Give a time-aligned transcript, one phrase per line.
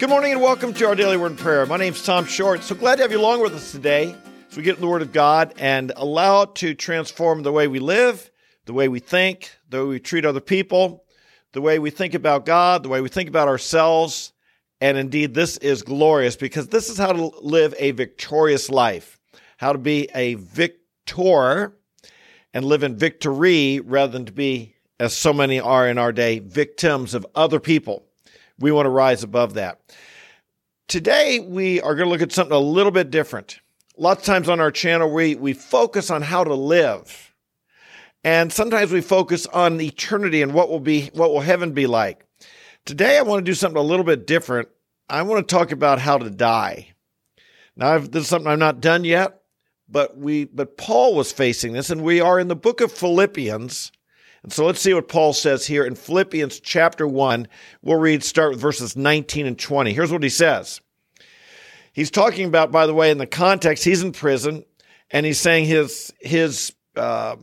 [0.00, 1.66] Good morning and welcome to our daily word and prayer.
[1.66, 2.62] My name's Tom Short.
[2.62, 4.16] So glad to have you along with us today
[4.50, 7.68] as we get in the Word of God and allow it to transform the way
[7.68, 8.30] we live,
[8.64, 11.04] the way we think, the way we treat other people,
[11.52, 14.32] the way we think about God, the way we think about ourselves.
[14.80, 19.18] And indeed, this is glorious because this is how to live a victorious life,
[19.58, 21.76] how to be a victor
[22.54, 26.38] and live in victory rather than to be, as so many are in our day,
[26.38, 28.06] victims of other people.
[28.60, 29.80] We want to rise above that.
[30.86, 33.60] Today, we are going to look at something a little bit different.
[33.96, 37.34] Lots of times on our channel, we, we focus on how to live.
[38.22, 42.26] And sometimes we focus on eternity and what will be, what will heaven be like.
[42.84, 44.68] Today, I want to do something a little bit different.
[45.08, 46.88] I want to talk about how to die.
[47.76, 49.40] Now, I've, this is something I'm not done yet,
[49.88, 53.92] but we, but Paul was facing this, and we are in the book of Philippians,
[54.42, 57.46] and so let's see what Paul says here in Philippians chapter 1.
[57.82, 59.92] We'll read, start with verses 19 and 20.
[59.92, 60.80] Here's what he says.
[61.92, 64.64] He's talking about, by the way, in the context, he's in prison
[65.10, 67.36] and he's saying his, his, uh,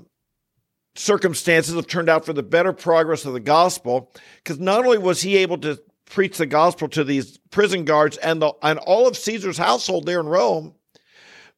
[0.95, 5.22] circumstances have turned out for the better progress of the gospel because not only was
[5.22, 9.16] he able to preach the gospel to these prison guards and the, and all of
[9.16, 10.73] Caesar's household there in Rome,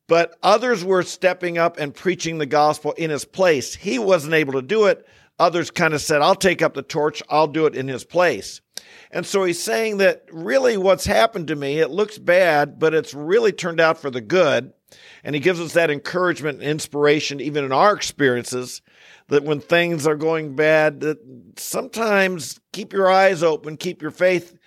[0.07, 3.75] but others were stepping up and preaching the gospel in his place.
[3.75, 5.07] He wasn't able to do it
[5.39, 8.61] Others kind of said, I'll take up the torch, I'll do it in his place.
[9.11, 13.13] And so he's saying that really what's happened to me, it looks bad, but it's
[13.13, 14.73] really turned out for the good.
[15.23, 18.81] And he gives us that encouragement and inspiration, even in our experiences,
[19.27, 21.19] that when things are going bad, that
[21.57, 24.57] sometimes keep your eyes open, keep your faith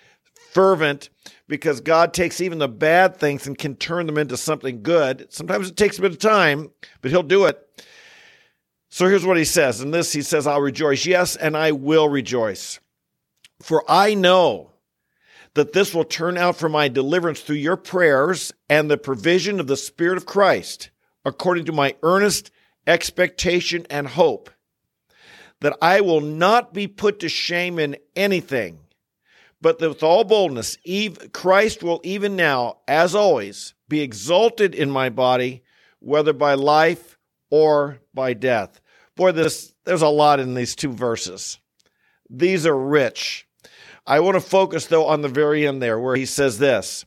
[0.51, 1.09] fervent,
[1.47, 5.27] because God takes even the bad things and can turn them into something good.
[5.33, 7.59] Sometimes it takes a bit of time, but he'll do it.
[8.93, 9.81] So here's what he says.
[9.81, 11.07] In this, he says, I'll rejoice.
[11.07, 12.79] Yes, and I will rejoice.
[13.59, 14.69] For I know
[15.55, 19.65] that this will turn out for my deliverance through your prayers and the provision of
[19.65, 20.91] the Spirit of Christ,
[21.25, 22.51] according to my earnest
[22.85, 24.51] expectation and hope,
[25.61, 28.77] that I will not be put to shame in anything,
[29.59, 30.77] but that with all boldness,
[31.33, 35.63] Christ will even now, as always, be exalted in my body,
[35.97, 37.17] whether by life
[37.49, 38.79] or by death.
[39.15, 41.59] Boy, this there's a lot in these two verses.
[42.29, 43.47] These are rich.
[44.05, 47.05] I want to focus though on the very end there where he says this.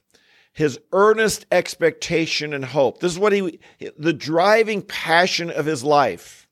[0.52, 3.00] His earnest expectation and hope.
[3.00, 3.60] This is what he
[3.98, 6.48] the driving passion of his life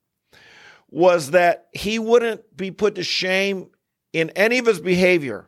[0.90, 3.68] was that he wouldn't be put to shame
[4.12, 5.46] in any of his behavior,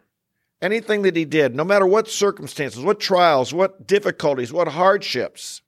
[0.61, 5.63] anything that he did, no matter what circumstances, what trials, what difficulties, what hardships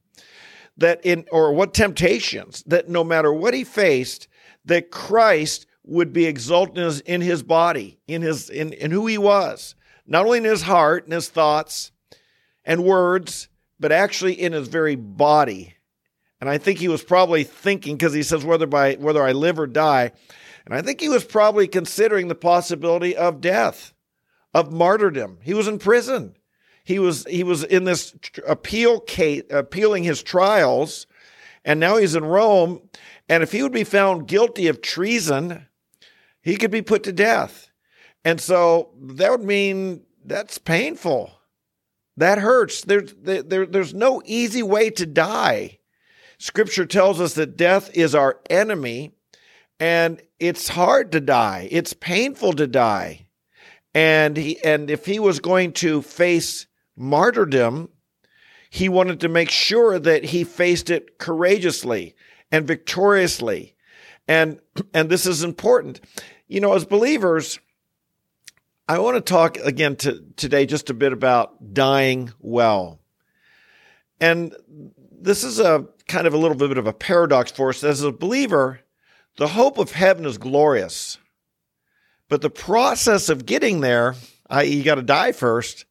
[0.78, 4.28] that in or what temptations that no matter what he faced
[4.64, 9.74] that christ would be exalted in his body in his in, in who he was
[10.06, 11.92] not only in his heart and his thoughts
[12.64, 13.48] and words
[13.80, 15.74] but actually in his very body.
[16.40, 19.58] And i think he was probably thinking because he says whether by whether i live
[19.58, 20.12] or die
[20.64, 23.92] and i think he was probably considering the possibility of death
[24.54, 25.38] of martyrdom.
[25.42, 26.34] He was in prison
[26.88, 28.14] he was he was in this
[28.46, 31.06] appeal case, appealing his trials,
[31.62, 32.80] and now he's in Rome.
[33.28, 35.66] And if he would be found guilty of treason,
[36.40, 37.70] he could be put to death.
[38.24, 41.30] And so that would mean that's painful.
[42.16, 42.80] That hurts.
[42.80, 45.80] There's there, there's no easy way to die.
[46.38, 49.12] Scripture tells us that death is our enemy,
[49.78, 51.68] and it's hard to die.
[51.70, 53.26] It's painful to die.
[53.92, 56.64] And he and if he was going to face
[56.98, 57.90] martyrdom,
[58.70, 62.14] he wanted to make sure that he faced it courageously
[62.50, 63.74] and victoriously.
[64.26, 64.60] And,
[64.92, 66.00] and this is important.
[66.46, 67.58] You know, as believers,
[68.88, 73.00] I want to talk again to, today just a bit about dying well.
[74.20, 74.54] And
[75.20, 77.84] this is a kind of a little bit of a paradox for us.
[77.84, 78.80] As a believer,
[79.36, 81.18] the hope of heaven is glorious.
[82.28, 84.14] But the process of getting there,
[84.50, 85.84] i.e., you got to die first,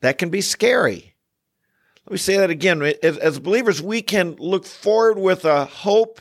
[0.00, 1.14] that can be scary.
[2.06, 2.82] Let me say that again.
[3.02, 6.20] As, as believers, we can look forward with a hope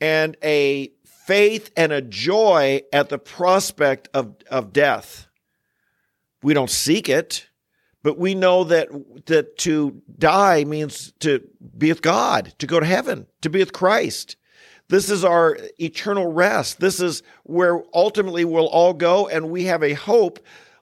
[0.00, 5.26] and a faith and a joy at the prospect of, of death.
[6.42, 7.48] We don't seek it,
[8.02, 8.88] but we know that,
[9.26, 11.42] that to die means to
[11.76, 14.36] be with God, to go to heaven, to be with Christ.
[14.88, 16.78] This is our eternal rest.
[16.78, 20.38] This is where ultimately we'll all go, and we have a hope.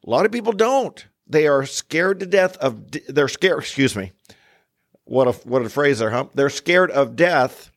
[0.07, 1.05] A lot of people don't.
[1.27, 4.13] They are scared to death of, they're scared, excuse me.
[5.05, 6.27] What a, what a phrase there, huh?
[6.35, 7.71] They're scared of death.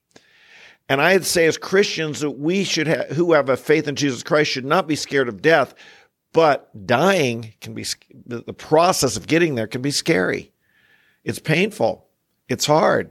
[0.89, 4.23] And I'd say as Christians that we should have, who have a faith in Jesus
[4.23, 5.75] Christ should not be scared of death,
[6.33, 7.85] But dying can be,
[8.25, 10.51] the process of getting there can be scary.
[11.23, 12.05] It's painful.
[12.47, 13.09] It's hard.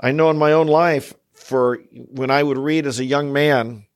[0.00, 3.86] I know in my own life, for when I would read as a young man,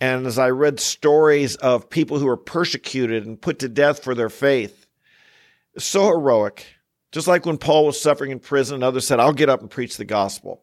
[0.00, 4.14] and as I read stories of people who were persecuted and put to death for
[4.14, 4.79] their faith,
[5.84, 6.66] so heroic.
[7.12, 9.70] Just like when Paul was suffering in prison, and others said, I'll get up and
[9.70, 10.62] preach the gospel.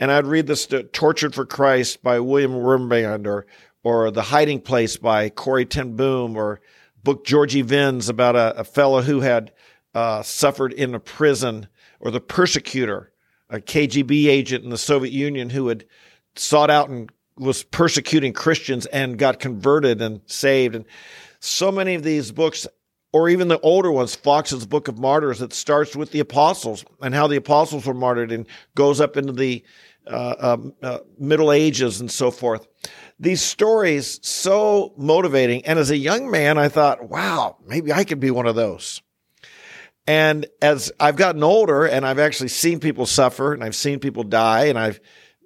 [0.00, 3.46] And I'd read this Tortured for Christ by William Wurmbrand or,
[3.82, 6.60] or The Hiding Place by Corrie ten Boom or
[7.02, 9.52] book Georgi Vins about a, a fellow who had
[9.94, 11.68] uh, suffered in a prison
[12.00, 13.12] or The Persecutor,
[13.50, 15.84] a KGB agent in the Soviet Union who had
[16.34, 20.74] sought out and was persecuting Christians and got converted and saved.
[20.74, 20.84] And
[21.40, 22.66] so many of these books,
[23.14, 27.14] or even the older ones, Foxe's Book of Martyrs, that starts with the apostles and
[27.14, 28.44] how the apostles were martyred and
[28.74, 29.62] goes up into the
[30.08, 32.66] uh, um, uh, Middle Ages and so forth.
[33.20, 35.64] These stories so motivating.
[35.64, 39.00] And as a young man, I thought, wow, maybe I could be one of those.
[40.08, 44.24] And as I've gotten older and I've actually seen people suffer and I've seen people
[44.24, 44.98] die and I've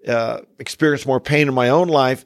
[0.07, 2.25] uh, experienced more pain in my own life,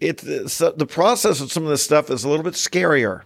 [0.00, 3.22] it, the process of some of this stuff is a little bit scarier,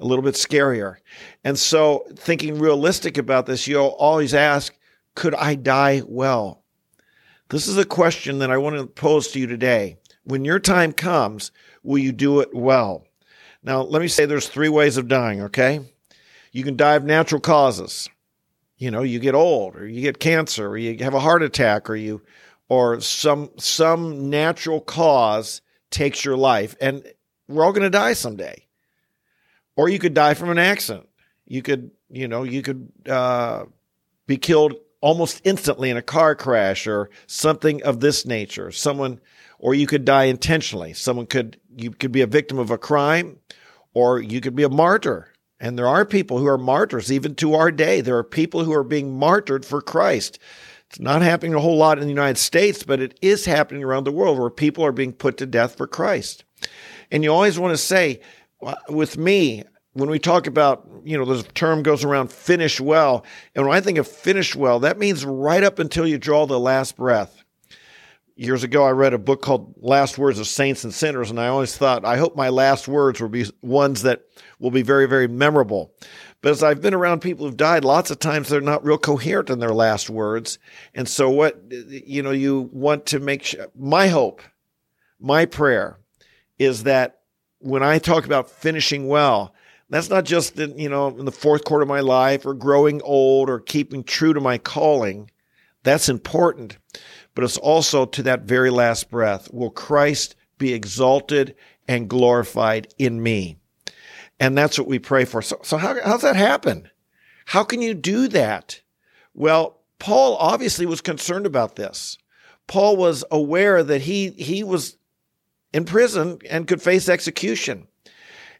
[0.00, 0.96] a little bit scarier.
[1.44, 4.76] And so thinking realistic about this, you'll always ask,
[5.14, 6.62] could I die well?
[7.48, 9.96] This is a question that I want to pose to you today.
[10.24, 11.52] When your time comes,
[11.82, 13.06] will you do it well?
[13.62, 15.80] Now, let me say there's three ways of dying, okay?
[16.52, 18.08] You can die of natural causes.
[18.78, 21.88] You know, you get old or you get cancer or you have a heart attack
[21.88, 22.22] or you
[22.68, 27.06] or some some natural cause takes your life and
[27.48, 28.65] we're all going to die someday.
[29.76, 31.08] Or you could die from an accident.
[31.46, 33.64] You could, you know, you could uh,
[34.26, 38.72] be killed almost instantly in a car crash or something of this nature.
[38.72, 39.20] Someone,
[39.58, 40.94] or you could die intentionally.
[40.94, 43.38] Someone could, you could be a victim of a crime
[43.94, 45.32] or you could be a martyr.
[45.60, 48.00] And there are people who are martyrs even to our day.
[48.00, 50.38] There are people who are being martyred for Christ.
[50.90, 54.04] It's not happening a whole lot in the United States, but it is happening around
[54.04, 56.44] the world where people are being put to death for Christ.
[57.10, 58.20] And you always want to say,
[58.88, 63.24] with me, when we talk about, you know, the term goes around finish well.
[63.54, 66.60] And when I think of finish well, that means right up until you draw the
[66.60, 67.42] last breath.
[68.38, 71.48] Years ago, I read a book called Last Words of Saints and Sinners, and I
[71.48, 74.24] always thought, I hope my last words will be ones that
[74.58, 75.94] will be very, very memorable.
[76.42, 79.48] But as I've been around people who've died, lots of times they're not real coherent
[79.48, 80.58] in their last words.
[80.94, 84.42] And so what, you know, you want to make sure, my hope,
[85.18, 85.98] my prayer
[86.58, 87.20] is that
[87.66, 89.54] when I talk about finishing well,
[89.90, 93.02] that's not just in, you know, in the fourth quarter of my life or growing
[93.02, 95.30] old or keeping true to my calling.
[95.82, 96.78] That's important.
[97.34, 99.52] But it's also to that very last breath.
[99.52, 101.54] Will Christ be exalted
[101.86, 103.58] and glorified in me?
[104.40, 105.42] And that's what we pray for.
[105.42, 106.90] So, so how, how's that happen?
[107.46, 108.80] How can you do that?
[109.34, 112.18] Well, Paul obviously was concerned about this.
[112.66, 114.96] Paul was aware that he, he was
[115.76, 117.86] in prison and could face execution.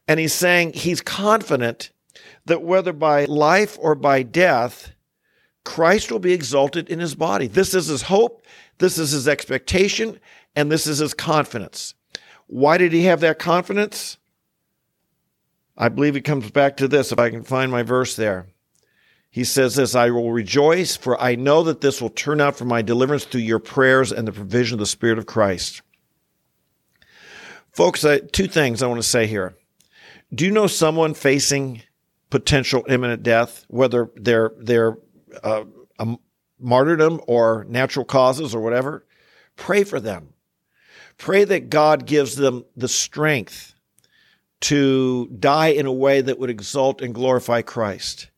[0.06, 1.90] And he's saying he's confident
[2.44, 4.92] that whether by life or by death,
[5.64, 7.46] Christ will be exalted in his body.
[7.46, 8.44] This is his hope,
[8.78, 10.20] this is his expectation,
[10.54, 11.94] and this is his confidence.
[12.48, 14.18] Why did he have that confidence?
[15.74, 18.46] I believe it comes back to this, if I can find my verse there.
[19.30, 22.66] He says this I will rejoice, for I know that this will turn out for
[22.66, 25.80] my deliverance through your prayers and the provision of the Spirit of Christ.
[27.76, 29.54] Folks, two things I want to say here.
[30.34, 31.82] Do you know someone facing
[32.30, 34.96] potential imminent death, whether they're they're
[35.44, 35.64] uh,
[35.98, 36.16] a
[36.58, 39.04] martyrdom or natural causes or whatever?
[39.56, 40.32] Pray for them.
[41.18, 43.74] Pray that God gives them the strength
[44.62, 48.30] to die in a way that would exalt and glorify Christ.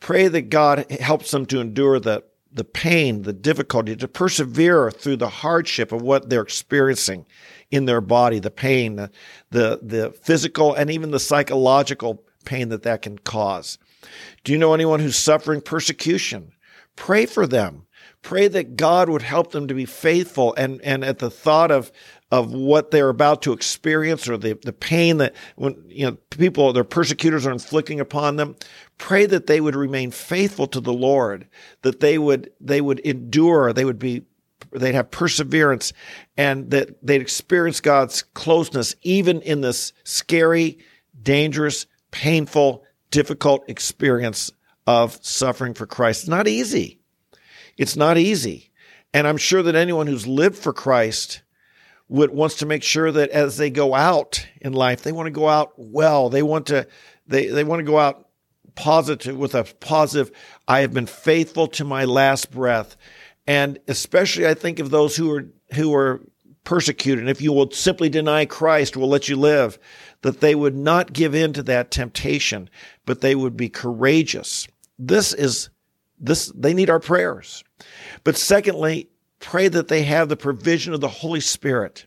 [0.00, 5.16] Pray that God helps them to endure the, the pain, the difficulty, to persevere through
[5.16, 7.26] the hardship of what they're experiencing
[7.70, 9.10] in their body, the pain, the,
[9.50, 13.78] the, the physical and even the psychological pain that that can cause.
[14.44, 16.52] Do you know anyone who's suffering persecution?
[16.96, 17.86] Pray for them.
[18.22, 21.92] Pray that God would help them to be faithful and, and at the thought of,
[22.30, 26.72] of what they're about to experience or the, the pain that when you know people
[26.72, 28.56] their persecutors are inflicting upon them
[28.98, 31.48] pray that they would remain faithful to the lord
[31.82, 34.22] that they would they would endure they would be
[34.72, 35.92] they'd have perseverance
[36.36, 40.78] and that they'd experience God's closeness even in this scary,
[41.22, 44.50] dangerous, painful, difficult experience
[44.86, 46.22] of suffering for Christ.
[46.22, 47.00] It's not easy.
[47.76, 48.70] It's not easy.
[49.14, 51.42] And I'm sure that anyone who's lived for Christ
[52.08, 55.30] would, wants to make sure that as they go out in life, they want to
[55.30, 56.28] go out well.
[56.30, 56.86] They want to
[57.26, 58.28] they they want to go out
[58.74, 60.30] positive with a positive.
[60.66, 62.96] I have been faithful to my last breath,
[63.48, 66.20] and especially I think of those who are who are
[66.64, 67.20] persecuted.
[67.20, 69.78] And if you will simply deny Christ, will let you live.
[70.20, 72.68] That they would not give in to that temptation,
[73.06, 74.68] but they would be courageous.
[74.98, 75.70] This is
[76.20, 76.52] this.
[76.54, 77.64] They need our prayers.
[78.22, 79.08] But secondly,
[79.40, 82.06] pray that they have the provision of the Holy Spirit.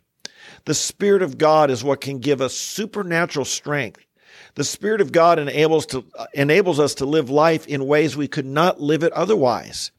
[0.66, 4.06] The Spirit of God is what can give us supernatural strength.
[4.56, 6.06] The Spirit of God enables to
[6.36, 9.92] enables us to live life in ways we could not live it otherwise.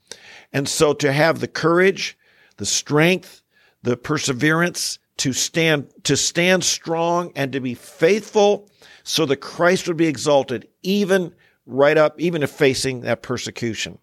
[0.53, 2.17] And so to have the courage,
[2.57, 3.43] the strength,
[3.83, 8.69] the perseverance to stand to stand strong and to be faithful
[9.05, 11.35] so that Christ would be exalted even
[11.67, 13.99] right up even if facing that persecution.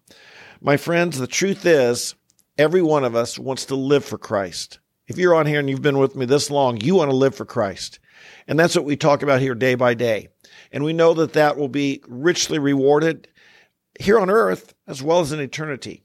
[0.60, 2.14] My friends, the truth is
[2.58, 4.78] every one of us wants to live for Christ.
[5.08, 7.34] If you're on here and you've been with me this long, you want to live
[7.34, 7.98] for Christ.
[8.46, 10.28] And that's what we talk about here day by day.
[10.70, 13.26] And we know that that will be richly rewarded
[13.98, 16.04] here on earth as well as in eternity.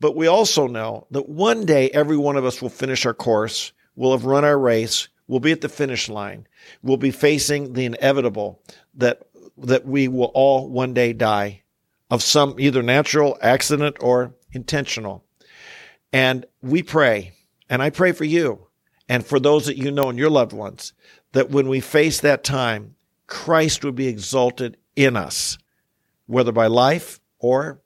[0.00, 3.72] But we also know that one day every one of us will finish our course,
[3.96, 6.46] will have run our race, will be at the finish line,
[6.82, 8.62] will be facing the inevitable
[8.94, 9.22] that
[9.56, 11.62] that we will all one day die
[12.10, 15.24] of some either natural accident or intentional.
[16.12, 17.32] And we pray,
[17.68, 18.68] and I pray for you
[19.08, 20.92] and for those that you know and your loved ones,
[21.32, 22.94] that when we face that time,
[23.26, 25.58] Christ would be exalted in us,
[26.26, 27.80] whether by life or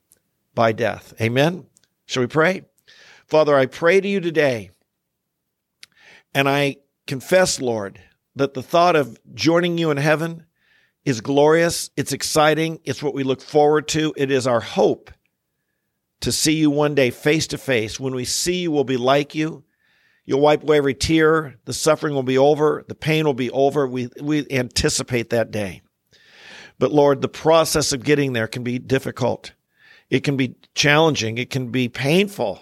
[0.54, 1.14] by death.
[1.20, 1.66] Amen.
[2.12, 2.66] Shall we pray?
[3.26, 4.70] Father, I pray to you today,
[6.34, 6.76] and I
[7.06, 8.00] confess, Lord,
[8.36, 10.44] that the thought of joining you in heaven
[11.06, 11.88] is glorious.
[11.96, 12.80] It's exciting.
[12.84, 14.12] It's what we look forward to.
[14.14, 15.10] It is our hope
[16.20, 17.98] to see you one day face to face.
[17.98, 19.64] When we see you, we'll be like you.
[20.26, 21.54] You'll wipe away every tear.
[21.64, 22.84] The suffering will be over.
[22.86, 23.88] The pain will be over.
[23.88, 25.80] We, we anticipate that day.
[26.78, 29.52] But Lord, the process of getting there can be difficult.
[30.12, 31.38] It can be challenging.
[31.38, 32.60] It can be painful.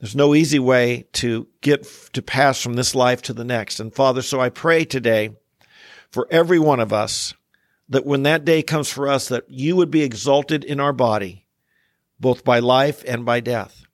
[0.00, 1.84] There's no easy way to get
[2.14, 3.78] to pass from this life to the next.
[3.78, 5.36] And Father, so I pray today
[6.10, 7.32] for every one of us
[7.88, 11.46] that when that day comes for us, that you would be exalted in our body,
[12.18, 13.84] both by life and by death.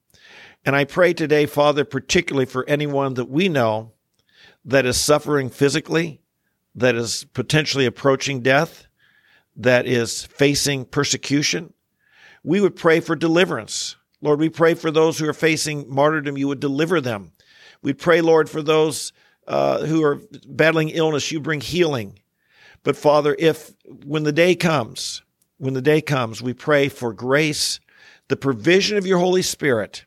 [0.64, 3.92] And I pray today, Father, particularly for anyone that we know
[4.64, 6.22] that is suffering physically,
[6.74, 8.86] that is potentially approaching death,
[9.54, 11.73] that is facing persecution,
[12.44, 13.96] we would pray for deliverance.
[14.20, 17.32] Lord, we pray for those who are facing martyrdom, you would deliver them.
[17.82, 19.12] We pray, Lord, for those
[19.46, 22.18] uh, who are battling illness, you bring healing.
[22.82, 23.72] But Father, if
[24.04, 25.22] when the day comes,
[25.58, 27.80] when the day comes, we pray for grace,
[28.28, 30.04] the provision of your Holy Spirit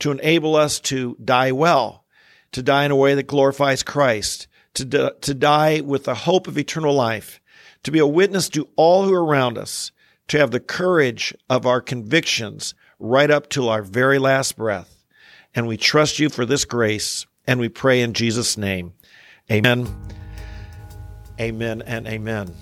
[0.00, 2.04] to enable us to die well,
[2.52, 6.56] to die in a way that glorifies Christ, to, to die with the hope of
[6.56, 7.40] eternal life,
[7.82, 9.92] to be a witness to all who are around us,
[10.28, 15.04] to have the courage of our convictions right up to our very last breath.
[15.54, 18.92] And we trust you for this grace, and we pray in Jesus' name.
[19.50, 19.88] Amen.
[21.40, 22.54] Amen and amen.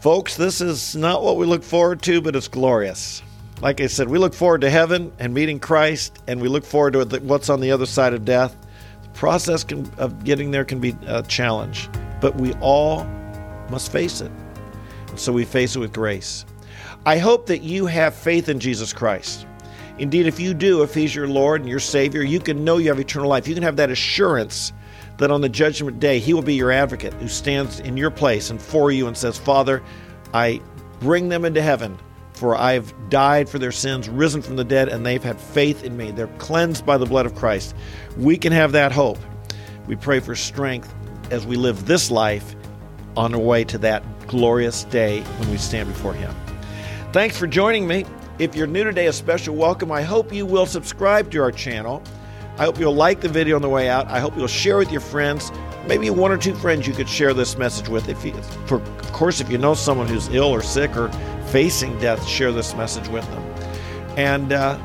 [0.00, 3.22] Folks, this is not what we look forward to, but it's glorious.
[3.60, 6.94] Like I said, we look forward to heaven and meeting Christ, and we look forward
[6.94, 8.56] to what's on the other side of death.
[9.04, 11.88] The process can, of getting there can be a challenge,
[12.20, 13.04] but we all
[13.70, 14.32] must face it
[15.16, 16.44] so we face it with grace.
[17.04, 19.46] I hope that you have faith in Jesus Christ.
[19.98, 22.88] Indeed, if you do, if He's your Lord and your Savior, you can know you
[22.88, 23.46] have eternal life.
[23.46, 24.72] You can have that assurance
[25.18, 28.50] that on the judgment day, He will be your advocate who stands in your place
[28.50, 29.82] and for you and says, Father,
[30.32, 30.60] I
[31.00, 31.98] bring them into heaven,
[32.32, 35.96] for I've died for their sins, risen from the dead, and they've had faith in
[35.96, 36.10] me.
[36.10, 37.74] They're cleansed by the blood of Christ.
[38.16, 39.18] We can have that hope.
[39.86, 40.92] We pray for strength
[41.30, 42.54] as we live this life
[43.16, 46.34] on our way to that glorious day when we stand before Him.
[47.12, 48.06] Thanks for joining me.
[48.38, 49.92] If you're new today, a special welcome.
[49.92, 52.02] I hope you will subscribe to our channel.
[52.58, 54.06] I hope you'll like the video on the way out.
[54.08, 55.50] I hope you'll share with your friends.
[55.86, 58.08] Maybe one or two friends you could share this message with.
[58.08, 58.32] If you,
[58.66, 61.10] for of course, if you know someone who's ill or sick or
[61.48, 63.42] facing death, share this message with them.
[64.16, 64.78] And uh,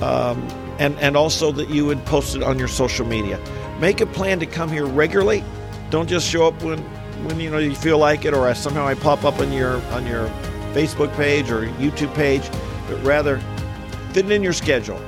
[0.00, 0.42] um,
[0.78, 3.38] and and also that you would post it on your social media.
[3.78, 5.44] Make a plan to come here regularly.
[5.90, 6.84] Don't just show up when
[7.24, 10.06] when you know you feel like it, or somehow I pop up on your on
[10.06, 10.28] your
[10.72, 12.48] Facebook page or YouTube page,
[12.88, 13.38] but rather
[14.12, 15.00] fit it in your schedule,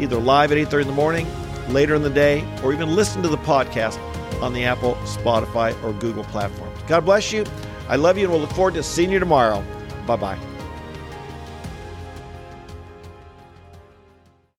[0.00, 1.26] either live at 8:30 in the morning,
[1.68, 3.98] later in the day, or even listen to the podcast
[4.42, 6.78] on the Apple, Spotify, or Google platforms.
[6.86, 7.44] God bless you.
[7.88, 9.64] I love you, and we'll look forward to seeing you tomorrow.
[10.06, 10.53] Bye bye.